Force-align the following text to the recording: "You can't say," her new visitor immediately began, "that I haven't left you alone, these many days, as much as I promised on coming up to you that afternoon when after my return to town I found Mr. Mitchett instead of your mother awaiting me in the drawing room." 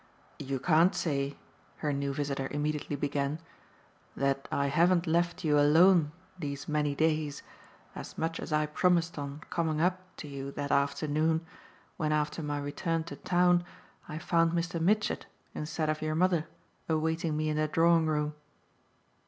"You 0.39 0.57
can't 0.59 0.95
say," 0.95 1.37
her 1.77 1.93
new 1.93 2.11
visitor 2.11 2.47
immediately 2.49 2.95
began, 2.95 3.39
"that 4.15 4.47
I 4.51 4.65
haven't 4.65 5.05
left 5.05 5.43
you 5.43 5.59
alone, 5.59 6.11
these 6.39 6.67
many 6.67 6.95
days, 6.95 7.43
as 7.93 8.17
much 8.17 8.39
as 8.39 8.51
I 8.51 8.65
promised 8.65 9.19
on 9.19 9.41
coming 9.51 9.79
up 9.79 9.99
to 10.17 10.27
you 10.27 10.51
that 10.53 10.71
afternoon 10.71 11.45
when 11.97 12.11
after 12.11 12.41
my 12.41 12.57
return 12.57 13.03
to 13.03 13.15
town 13.15 13.63
I 14.09 14.17
found 14.17 14.53
Mr. 14.53 14.81
Mitchett 14.81 15.27
instead 15.53 15.87
of 15.87 16.01
your 16.01 16.15
mother 16.15 16.47
awaiting 16.89 17.37
me 17.37 17.49
in 17.49 17.57
the 17.57 17.67
drawing 17.67 18.07
room." 18.07 18.33